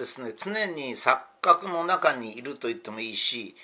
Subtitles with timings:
[0.00, 3.54] ですね常に錯覚の中にいると言ってもいいし、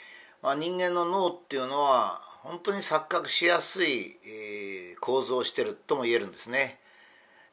[0.42, 6.78] まあ、人間の脳っていうのは本当に錯覚しやすい、え、構造をしてるとも言えるんですね。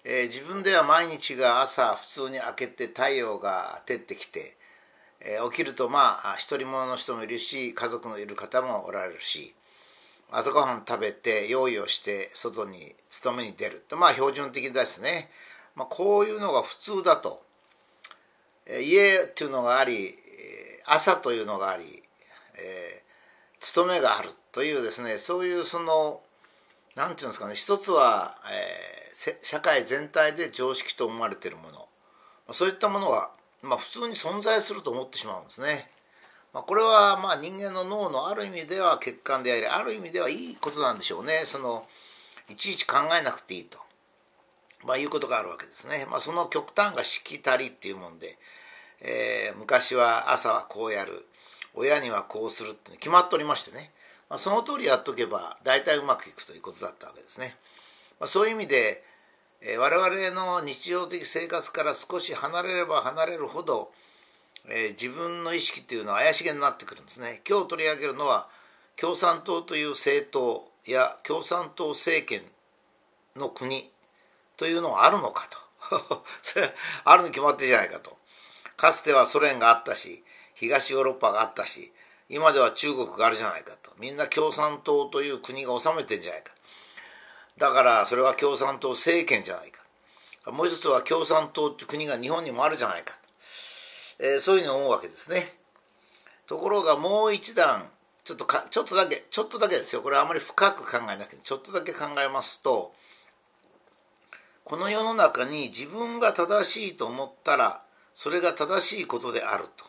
[0.03, 4.57] えー、自分では毎日が朝普通に明けて太陽が照ってきて、
[5.21, 9.55] えー、起きるとまあ独り者の人もいるし家族のいる方もおられるし
[10.29, 15.29] 朝ごはん食べて用意をして外に勤めに出るとまあ標準的ですね、
[15.73, 17.42] まあ、こういうのが普通だと、
[18.67, 20.15] 家っていうのがあり
[20.85, 26.21] 朝というのがあり、えー、勤めがあるというですねそういうその
[26.95, 31.87] 何て言うんですかね一つは、えー、社会全体で常識と思われているもの。
[32.51, 35.89] そういったものは、まあ、普通に存在すると思ってしまうんですね。
[36.53, 41.41] まあ、これはまあ人間の脳のある意味では欠陥でありある意味ではいいことなんでしょうね。
[41.45, 41.87] その
[42.49, 43.79] いちいち考えなくていいと、
[44.85, 46.05] まあ、いうことがあるわけですね。
[46.09, 48.37] まあ、その極端がしきたりっていうもんで、
[49.01, 51.25] えー、昔は朝はこうやる
[51.73, 53.91] 親にはこうするって決まっておりましてね、
[54.29, 57.55] まあ、その通りやっとけば大体うまくいくということだったわけですね。
[58.19, 59.03] まあ、そういう意味で、
[59.61, 63.91] えー、我々の日常的生活から少し離れれば離れるほど
[64.69, 67.41] えー、自分の意識っていうのは怪しげになってくるんですね。
[67.47, 68.47] 今日取り上げるのは
[68.95, 72.41] 共産党という政党や共産党政権
[73.35, 73.89] の国
[74.57, 76.23] というのはあるのかと。
[76.41, 76.73] それ
[77.03, 78.17] あるに決まってじゃないかと。
[78.77, 80.23] かつてはソ連があったし
[80.55, 81.93] 東ヨーロッパがあったし
[82.29, 83.91] 今では中国があるじゃないかと。
[83.97, 86.53] みんな共産党という国が治めてんじゃないか。
[87.57, 89.83] だからそれは共産党政権じゃないか。
[90.51, 93.15] もう一つは共産党っていう国が日本にもあるじゃないか
[94.19, 95.41] えー、そういうふうに思うわけですね。
[96.47, 97.89] ところがもう一段
[98.23, 100.01] ちょっとかちょっとだけちょっとだけですよ。
[100.01, 102.93] これあまり深く考えなくてちょっとだけ考えますと
[104.63, 107.81] この世の中に自分が正しいと思ったら
[108.13, 109.85] それが正しいことであると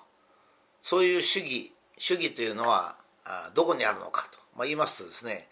[0.82, 2.96] そういう主義主義というのは
[3.54, 5.48] どこにあるのかと、まあ、言いますとですね、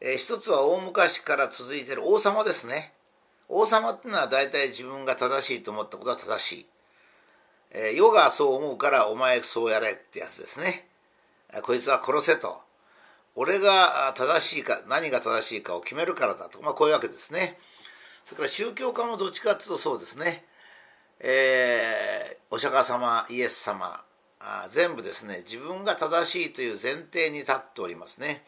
[0.00, 2.92] えー、一つは大昔から続いている王様ですね
[3.48, 6.66] 王様っていうのは大体自分が正しいと思ったことは正しい
[7.74, 10.86] えー、世がそう思うからお前そうやれってやつですね。
[11.62, 12.60] こいつは殺せと。
[13.34, 17.58] 俺が正しいか何が正しいかを決めるからだと、まあ、こういうわけですね。
[18.24, 20.44] それから宗教家もどっちかっていうとそうですね。
[21.20, 24.02] えー、お釈迦様イエス様
[24.40, 28.44] あ全部ですね自分が正しいという前提に立っておりますね。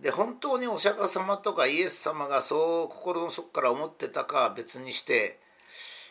[0.00, 5.38] で本当にお釈迦様とかイエス様がそう心の底から思ってたかは別にして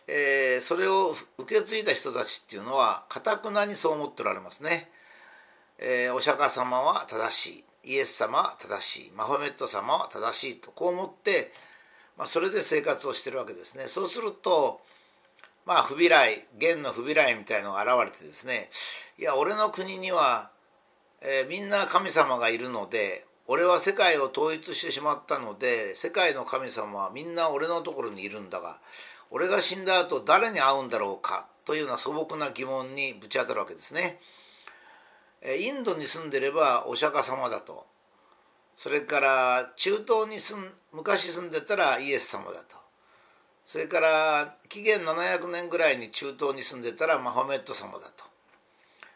[0.08, 4.90] えー、それを受け継いだ人たちっていうのはかたくなにそう思っておられますね。
[5.78, 11.53] えー、お釈迦様は正しいイエス様は正しいマホメット様は正しいとこう思って、
[12.22, 13.86] まあ、それで生活をしてるわけですね。
[13.88, 14.80] そうすると
[15.66, 18.70] まあ不備来元の不備来みたいのが現れてですね
[19.18, 20.52] いや俺の国には、
[21.22, 28.78] えー、みんな神様がいるので俺は世界を統一してしまったので世界の神様はみんな俺のところにいるんだが
[29.31, 34.20] 俺が死んだ後誰に会うんだろうかというような素朴な疑問にぶち当たるわけですね。
[35.60, 37.84] インドに住んでればお釈迦様だと
[38.76, 42.78] それから中東に住ん昔住んでたらイエス様だと
[43.66, 48.26] それから紀元700年ぐらいに中東に住んでたらマホメット様だと、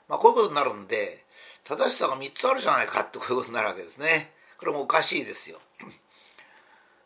[0.07, 1.23] まあ、こういうことになるんで
[1.63, 4.31] 正しさが3つあるじゃないかってこういうことになるわけですね。
[4.59, 5.57] これもおかしいですよ。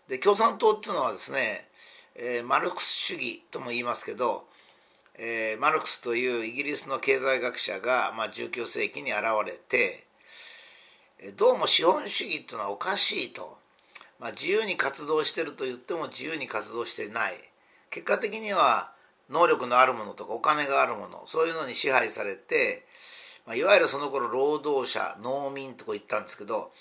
[0.09, 1.69] で共産党っていうのはですね
[2.21, 4.43] えー、マルクス主義とも言いますけど、
[5.17, 10.05] えー、マルクスというイギリスの経済学者が、まあ、19世紀に現れて
[11.35, 13.57] どうも資本主義っていうのはおかしいと、
[14.21, 17.33] まあ、自由に活動してると言っても自由に活動してない
[17.89, 18.93] 結果的には
[19.29, 22.85] 能力のあるものとかお金があるものそういうのに支配されて、
[23.45, 26.71] まあ、いわゆるその頃労働者農民とこ言ったんですけど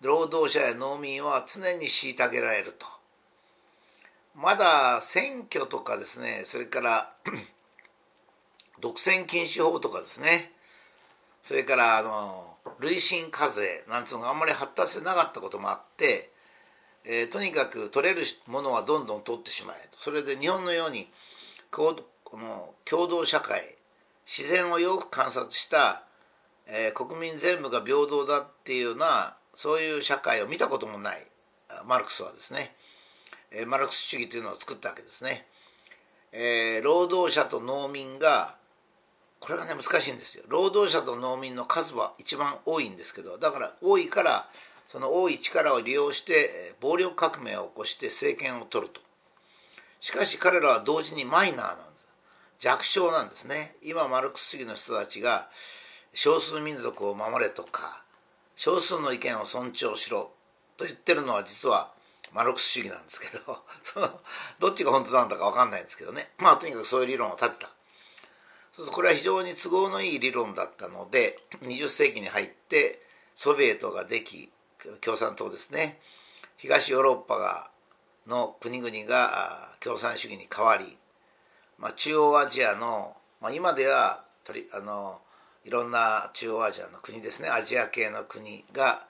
[0.00, 2.86] 労働者や農民は常に虐げられると。
[4.34, 7.12] まだ選挙とかですねそれから
[8.80, 10.53] 独占禁止法とかですね
[11.44, 16.30] それからあの累進課税なんつうのがあんまり発達してなかったこともあって、
[17.04, 21.06] えー、とにかく取れるものはどんどん取ってしまえとそれで日本のように
[21.70, 21.94] こ
[22.32, 23.60] の共同社会
[24.24, 26.04] 自然をよく観察した、
[26.66, 31.18] えー、国民全部が平等だっていうようなそういう社会を見たこともない
[31.86, 32.74] マルクスはですね。
[33.50, 35.46] えマルクス主義というのを作ったわけですね。
[36.32, 38.56] えー、労働者と農民が
[39.44, 40.44] これがね難しいんですよ。
[40.48, 44.48] 労働者と農民の数は一番多いんですけどだから多いから
[44.88, 49.02] その多い力を利用して暴力革命を起こして政権を取ると。
[50.00, 52.06] しかし彼らは同時にマイナーなんです。
[52.58, 55.50] 弱小なんですね今マルクス主義の人たちが
[56.14, 58.02] 少数民族を守れとか
[58.56, 60.30] 少数の意見を尊重しろ
[60.78, 61.90] と言ってるのは実は
[62.32, 64.08] マルクス主義なんですけどその
[64.60, 67.70] どっちが本当なんだか分かんないんですけどねまあとにかくそういう理論を立てた
[68.74, 72.98] そうするとこれは非常に都合のいい理論だったので20世紀に入って
[73.32, 74.50] ソビエトができ
[75.00, 76.00] 共産党ですね
[76.56, 77.70] 東ヨーロッパが
[78.26, 80.84] の国々が共産主義に変わり、
[81.78, 85.20] まあ、中央アジアの、まあ、今ではとりあの
[85.64, 89.04] いろんな中央アジアの国ですねアジア系の国が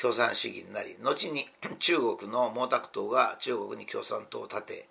[0.00, 1.44] 共産主義になり後に
[1.80, 4.88] 中国の毛沢東が中国に共産党を立て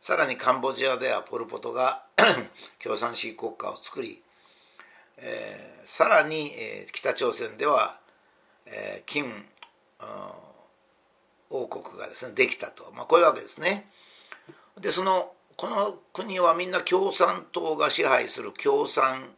[0.00, 2.04] さらにカンボジアではポル・ポトが
[2.82, 4.22] 共産主義国家を作り、
[5.18, 7.98] えー、さらに、えー、北朝鮮では、
[8.66, 9.32] えー、金、
[11.50, 13.86] 王国がですねできたと、まあ、こういうわけですね。
[14.80, 19.30] でそのこの国はみんな共産党が支配する共産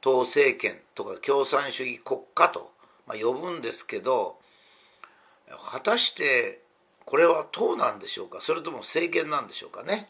[0.00, 2.72] 党政権とか共産主義国家と、
[3.06, 4.36] まあ、呼ぶんですけど
[5.70, 6.60] 果たして
[7.04, 8.40] これは党なんでしょうか？
[8.40, 10.08] それとも政権なんでしょうかね？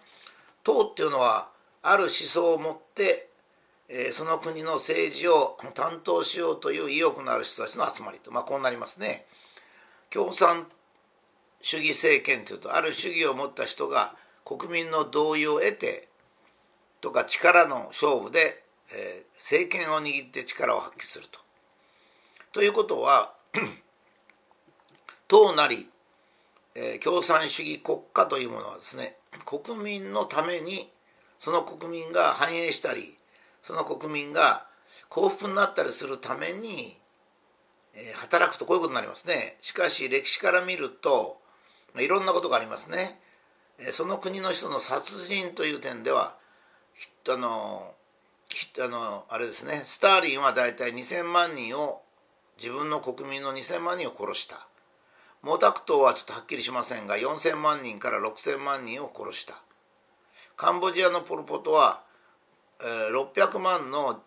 [0.62, 1.48] 党っていうのは
[1.82, 3.28] ある思想を持って、
[3.88, 9.26] えー、その国の政治を担当しようという意欲のある人たちの集まりと、まあ、こうなりますね。
[10.10, 10.66] 共産
[11.60, 16.08] 主義政権というとある主義を持った人が国民の同意を得て
[17.00, 21.40] とか力の勝負で、えー、政権を握って力を発揮すると。
[22.52, 23.32] ということは
[25.26, 25.88] 党なり、
[26.74, 30.90] えー、共産主義国家というものはですね国民のために
[31.38, 33.16] その国民が繁栄したり
[33.60, 34.66] その国民が
[35.08, 36.96] 幸福になったりするために、
[37.94, 39.56] えー、働くとこういうことになりますね。
[39.60, 41.40] しかし歴史から見ると
[41.98, 43.20] いろんなことがありますね。
[43.78, 46.36] えその国の人の殺人という点では
[47.28, 47.94] あの
[48.84, 52.02] あのあれですねスターリンは大体2,000万人を
[52.58, 54.66] 自分の国民の2,000万人を殺した
[55.42, 59.54] 毛沢東はちょっとはっきりしませんが4,000万人から6,000万人を殺した。
[60.56, 62.02] カンボジアのポル・ポトは、
[62.80, 64.22] えー、600万の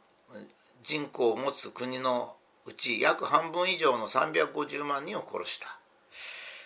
[0.83, 2.35] 人口を持つ国の
[2.65, 5.67] うち約半分以上の350万人を殺した、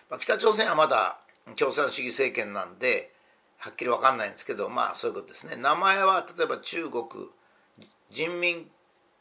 [0.10, 1.20] まあ、北朝鮮はまだ
[1.56, 3.12] 共産主義政権なんで
[3.58, 5.56] はっきり分かんないんですけどまあそういうことですね。
[5.58, 7.04] 名前は例えば中国
[8.10, 8.66] 人民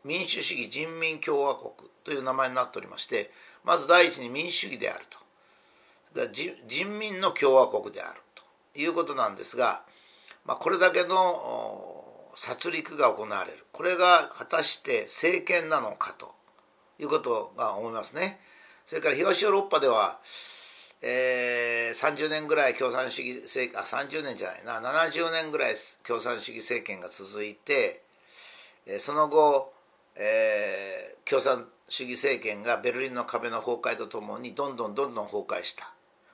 [0.04, 1.72] 民主主義人民共和国。
[2.08, 3.30] という名前になっておりまして
[3.64, 5.18] まず第一に民主主義であると。
[6.66, 8.42] 人民の共和国であると。
[8.74, 9.82] いうことなんですが、
[10.44, 13.66] まあ、これだけの殺戮が行われる。
[13.72, 16.34] これが果たして政権なのかと。
[16.98, 18.40] いうことが思いますね。
[18.86, 20.18] それから東ヨーロッパでは
[21.00, 24.90] えー、30年ぐらい共産主義政権あ30年じゃないな。
[24.90, 28.02] 70年ぐらい共産主義政権が続いて、
[28.86, 29.72] えー、その後、
[30.18, 35.92] えー、共産主義政権がベルリンの壁の崩壊とともにどんどんどんどん崩壊した。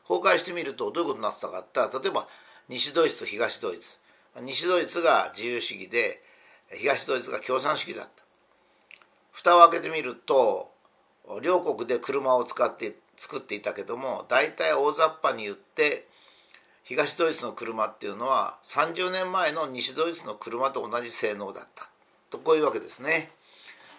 [0.08, 2.26] 崩壊してみるとどういうことになってたかって例えば
[2.68, 3.98] 西ドイツと東ドイツ。
[4.40, 6.22] 西ドイツが自由主義で
[6.72, 8.24] 東ドイツが共産主義だった。
[9.32, 10.72] 蓋を開けてみると
[11.42, 16.06] 両国で車を使って作っていたけども大体大雑把に言って
[16.84, 21.88] 東ドイツの車っていうのは30年前の西ドイツの車と同じ性能だった。
[22.30, 23.30] とこういうわけですね。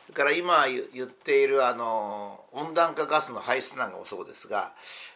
[0.06, 4.74] それから今言っているあの温暖化ガスの排出なんかもそうですが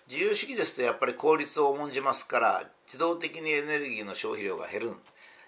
[0.08, 4.93] 自由主義ですとやっぱり効率を重んじますから自動的にエネルギーの消費量が減る。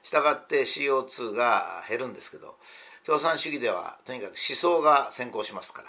[0.03, 2.55] したがって CO2 が減るんですけど
[3.05, 5.83] 共産主義ではとにかく思想が先行しますか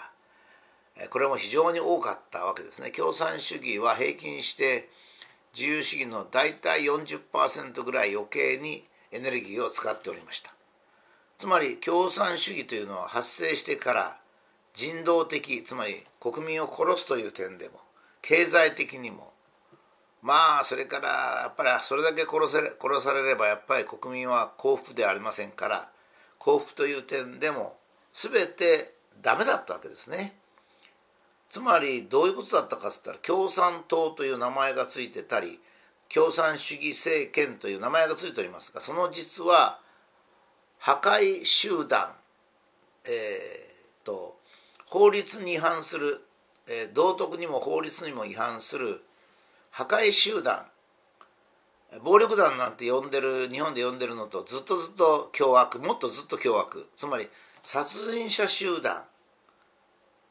[0.99, 2.91] らこれも非常に多かったわけですね。
[2.91, 4.89] 共産主義は平均して
[5.55, 10.53] 自由主義の大体40%ぐらい余計にエネルギーを使っておりました。
[11.43, 14.17] つまり共産主義というのは発生してから
[14.73, 17.81] 人道的つまり国民を殺すという点でも
[18.21, 19.33] 経済的にも
[20.21, 21.09] まあそれから
[21.43, 25.89] やっぱりそれだけ殺せ殺されればやっぱり国民は幸福ではありませんから
[26.39, 27.75] 幸福という点でも
[28.13, 30.35] 全てダメだったわけですね。
[31.49, 35.59] つまりどういうことだったかっつったら共産党という名前が付いてたり
[36.07, 39.82] 共産主義政権という名前が付いておりますがその実は
[40.85, 42.11] 破壊集団、
[43.05, 44.35] えーと、
[44.85, 46.19] 法律に違反する、
[46.67, 49.01] えー、道徳にも法律にも違反する
[49.71, 50.65] 破壊集団
[52.03, 57.29] 暴力団なんて呼んでる日本で呼んでるのとずっとずっと凶悪もっとずっと凶悪つまり
[57.61, 59.03] 殺人者集団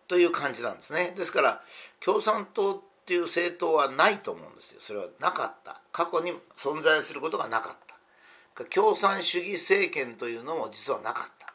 [0.06, 1.14] という感じなんですね。
[1.16, 1.62] ですから
[2.04, 4.80] 共産党っていう政党はないと思うんですよ。
[4.82, 5.80] それはなかった。
[5.92, 7.92] 過去に存在することがなかった。
[8.71, 11.52] 共産主義政権というのも実はなかった。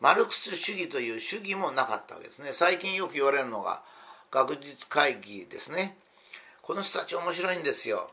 [0.00, 2.52] マルクス主義という主義もなかったわけですね。
[2.52, 3.82] 最近よく言われるのが
[4.30, 5.96] 学術会議ですね。
[6.62, 8.10] この人たち面白いんですよ。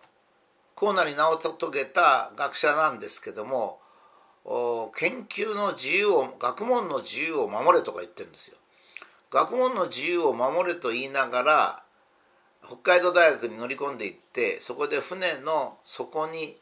[0.75, 3.79] こうなり名を遂げた学者なんですけども
[4.95, 8.57] 研究の自由を学問の自由を守れとか言ってるんですよ。
[9.29, 11.83] 学問の自由を守れと言いながら
[12.65, 16.57] 北海道大学に乗り込んでいってそこで船の底に、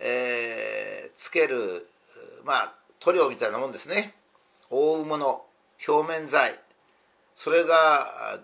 [0.00, 1.88] えー、つける
[2.44, 4.14] まあ塗料みたいなもんですね
[4.70, 5.44] 覆うもの
[5.86, 6.52] 表面材
[7.34, 8.38] それが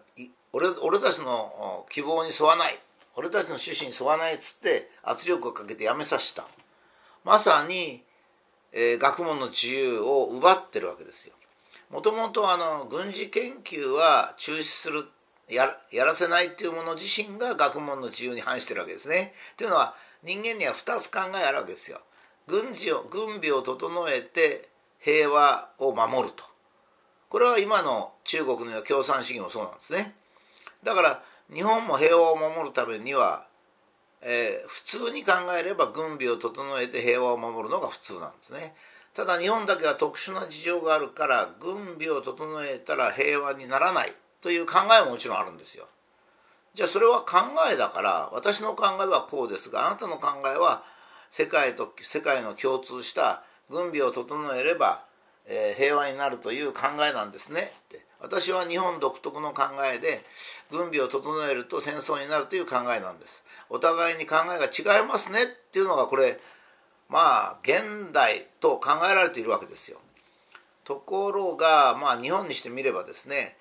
[0.52, 2.78] 俺俺たちの希望に沿わない
[3.16, 6.44] 俺たちの趣旨に沿わないっつって圧力をかけてやめさせた
[7.24, 8.02] まさに、
[8.72, 11.34] えー、学問の自由を奪ってるわけですよ。
[11.90, 15.04] もともとあの軍事研究は中止する
[15.48, 19.32] ややらせないっていうもの自身が学問の自由に反してるわけですね。
[19.56, 19.94] というのは
[20.26, 22.00] 人間には2つ考えあるわけですよ。
[22.48, 24.68] 軍事を軍備を整えて
[24.98, 26.42] 平和を守ると。
[27.28, 30.14] これは今の中国の共産主義もそうなんですね。
[30.82, 31.22] だから
[31.54, 33.46] 日本も平和を守るためには、
[34.20, 38.74] えー、普通に考えれば軍備を整えて平和を守るのが普通なんですね。
[39.14, 45.86] ただ日本だけは特殊な事情があるから軍備を整えたら平和にならないという考えももちろんあるんですよ。
[46.76, 47.38] じゃあそれは考
[47.72, 50.82] えだから私の考えはこうですがあなたの考えは
[51.30, 55.02] 世界と世界の共通した軍備を整えれば、
[55.48, 57.60] えー、平和になるという考えなんですね。
[57.60, 58.04] って。
[58.20, 60.22] 私は日本独特の考えで
[60.70, 63.46] 軍備を整えると戦争になるという考えなんです。
[63.70, 65.44] お互いに考えが違いますね。
[65.44, 66.38] っていうのがこれ
[67.08, 69.98] まあ現代と考えられているわけですよ。
[70.84, 73.56] ところがまあ日本にしてみればですね、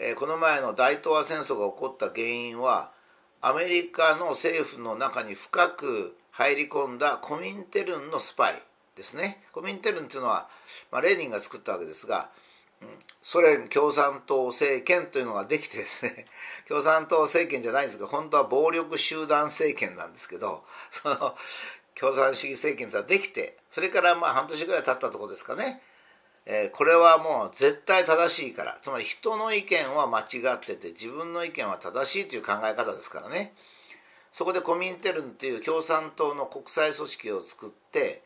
[0.00, 2.92] え、この前の大東亜戦争が起こった原因は
[3.40, 8.54] アメリカの政府の中に深く入り込んだコミンテルンのスパイ
[8.94, 9.42] ですね。
[9.52, 10.48] コミンテルンっていうのは、
[10.92, 12.30] まあ、レーニンが作ったわけですが
[13.22, 16.26] ソ連共産党政権というのができてですね
[16.68, 21.36] 共産党政権じゃないんですが本当は暴力集団政権なんですけどその
[21.94, 25.82] 共産主義政権ができてそれからまあ半年ぐらい経ったとこですかね、
[26.50, 28.78] えー、これはもう絶対正しいから。
[28.80, 33.52] つまり人の意見は間違ってて自分の意見は正しいという考え方ですからね。
[34.30, 38.22] そこでコミンテルンっていう共産党の国際組織を作って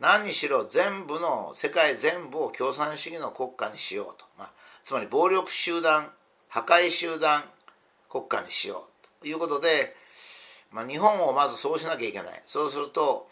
[0.00, 4.52] 何にしろ全部の世界全部を共産主義の国家にしようと、まあ、
[4.82, 6.10] つまり暴力集団
[6.48, 7.42] 破壊集団
[8.08, 9.94] 国家にしようということで、
[10.70, 12.42] まあ、日本をまずそうしなきゃいけない。
[12.44, 13.28] そうすると、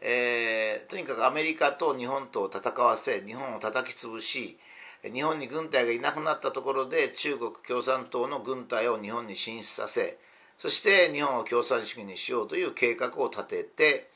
[0.00, 4.58] えー、とにかくアメリカと日本とを戦わせ日本を叩き潰し
[5.02, 10.18] 日本に軍隊がいなくなったところで中国共産党の軍隊を日本に進出させ
[10.56, 14.08] そして日本を共産主義にしようという計画を立てて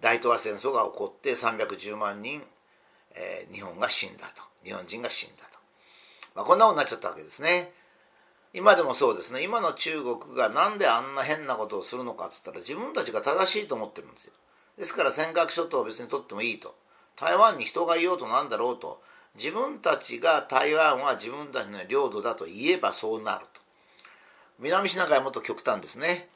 [0.00, 2.42] 大東亜戦争が起こって310万人、
[3.14, 4.42] えー、日本が死んだと。
[4.64, 5.58] 日本人が死んだと、
[6.34, 7.72] まあ、こんなことになっちゃったわけですね。
[8.52, 9.42] 今でもそうですね。
[9.42, 14.32] 今の中国が何であんな変なことをするのかっつったら自分たちが正しいと思ってるんですよ。
[14.80, 16.74] ですから尖閣諸島を別に取ってもいいと。
[17.14, 19.02] 台湾に人がいようとなんだろうと。
[19.34, 23.60] 自分たちが台湾は自分たちの領土だと言えばそうなると。
[24.58, 26.30] 南シナ海はもっと極端ですね。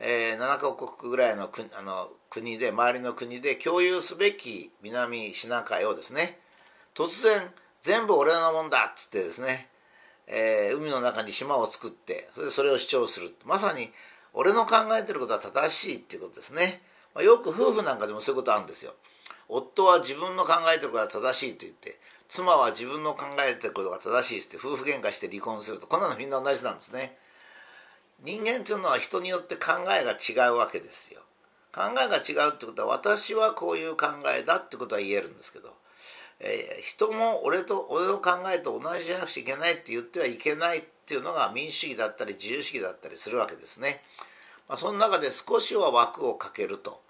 [0.00, 6.38] えー、7カ国ぐらいの国あの国で周りの国で共有すべき南シナ海をですね。
[6.94, 9.66] 突然全部俺のもんだっつってですね、
[10.26, 13.34] えー、海の中に島を作ってそれでそれを主張する。
[13.46, 13.88] まさに
[14.34, 16.82] 俺の考えてることは正しいっていうことですね、
[17.14, 18.94] まあ、よく夫婦なんかでもそういうことあるんですよ
[19.48, 21.98] 夫は自分の考えてることは正しいと言って
[22.28, 27.16] 妻は自分の考えてることが正しいって夫婦喧嘩して離婚するとこんなのみんな同じなんですね
[28.24, 31.20] 人間っていうのは人によって考えが違うわけですよ。
[31.72, 35.68] 考えが違うってことは私はこういう考えだってことは言えるんですけど、
[36.40, 44.02] えー、人も俺と俺の考えと同じじゃなくちゃいけないって言ってはいけないっていうのが民主主義だったり自由主義だったりするわけですね。
[44.68, 47.00] まあ、その中で少しは枠をかけると、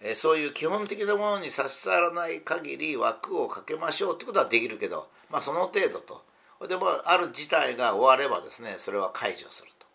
[0.00, 6.22] えー、そういう基本的なものに差し障らない限り枠をかけましょうってことはできるけど、まあ、その程度と。
[6.68, 9.86] でもある事態が終わればですねそれは解除すると。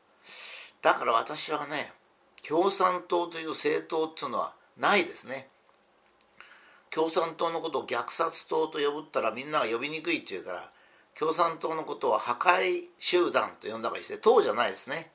[0.82, 1.92] だから私はね
[2.48, 5.48] 共産党という政党っていうのはないですね
[6.92, 10.72] 共産党のことを虐殺党と呼ぶったらみんなが呼びにくいっていうから
[11.18, 15.12] 共産党のことを破壊集団と呼んだりして党じゃないですね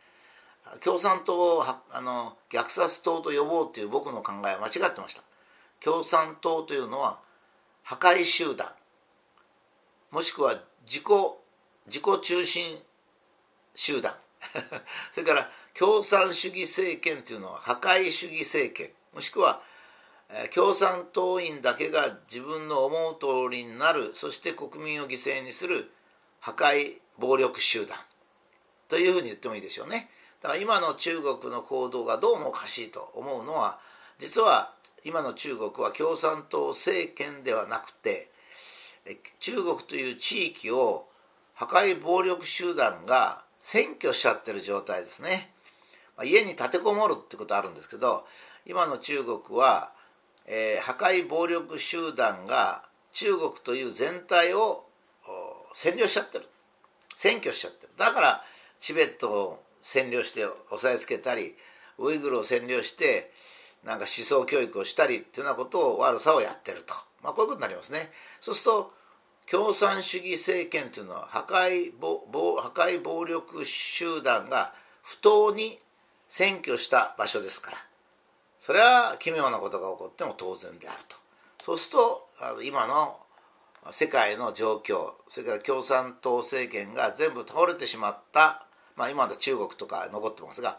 [0.79, 5.23] 共産党をあの虐殺党と呼ぼうっていう僕の考えは間違ってました
[5.83, 7.19] 共産党というのは
[7.83, 8.69] 破壊集団
[10.11, 10.55] もしくは
[10.87, 11.05] 自己
[11.87, 12.79] 自己中心
[13.75, 14.13] 集団
[15.11, 19.61] それから共産主義政権というのは破壊主義政権もしくは、
[20.55, 25.91] 共産党員だけが自分の思う通りになるそして国民を犠牲にする
[26.39, 27.99] 破壊暴力集団
[28.87, 30.09] というふうに言ってもいいでしょうね。
[30.43, 33.79] だから今の中国の行動がどうもおかしいと思うのは
[34.19, 34.73] 実は
[35.05, 38.31] 今の中国は共産党政権ではなくて
[39.39, 41.07] 中国という地域を
[41.55, 45.53] 破壊暴力集団が占拠しちゃってる状態ですね。
[46.25, 48.27] 家に立てこもるってことあるんですけど
[48.67, 49.91] 今の中国は、
[50.47, 52.83] えー、破壊暴力集団が
[53.13, 54.85] 中国という全体を
[55.75, 56.45] 占領しちゃってる
[57.17, 58.45] 占拠しちゃってるだから
[58.81, 61.55] チベットを占領して押さえつけたり
[61.99, 63.31] ウイグルを占領して
[63.85, 68.11] なんか思想教育をしたりっていうようなことを悪さをやってると、まあ、こういうことになりますね。
[68.41, 68.93] そうすると
[69.51, 72.21] 共産主義政権というのは破壊暴
[72.61, 74.73] 破壊暴力集団が
[75.03, 75.79] 不当に
[76.29, 77.79] 占拠した場所ですから。
[78.61, 81.17] それは奇妙なことが起こっても当然であると。
[81.59, 83.19] そうするとあの今の
[83.91, 90.79] 世界の状況それから共産党政権が全部倒れてしまったまあ今の中国とか残ってますが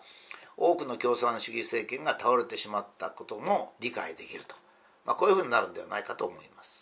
[0.58, 4.56] 多くの共産主義政権が倒れてしまったことも理解できると、
[5.06, 6.81] まあ、こういうふうになるんではないかと思います。